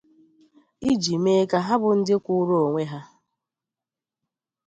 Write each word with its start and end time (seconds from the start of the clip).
iji 0.91 1.15
mee 1.23 1.43
ka 1.51 1.57
ha 1.67 1.73
bụ 1.81 1.89
ndị 1.99 2.15
kwụụrụ 2.23 2.55
onwe 2.65 2.81
ha. 2.91 2.99